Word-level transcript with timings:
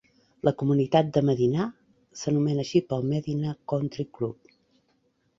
La 0.47 0.51
comunitat 0.59 1.09
de 1.17 1.21
Medinah 1.25 1.67
s'anomena 2.21 2.63
així 2.67 2.81
pel 2.93 3.05
Medinah 3.11 3.53
Country 3.73 4.07
Club. 4.19 4.55